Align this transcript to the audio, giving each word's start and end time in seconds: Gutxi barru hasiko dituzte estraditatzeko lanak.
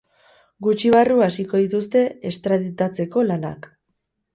Gutxi 0.67 0.93
barru 0.95 1.21
hasiko 1.27 1.63
dituzte 1.67 2.03
estraditatzeko 2.33 3.29
lanak. 3.33 3.75